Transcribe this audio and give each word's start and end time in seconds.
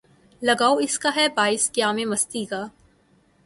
لگاؤ 0.41 0.77
اس 0.77 0.99
کا 0.99 1.09
ہے 1.15 1.27
باعث 1.29 1.71
قیامِ 1.71 2.05
مستی 2.05 2.45
کا 2.45 2.65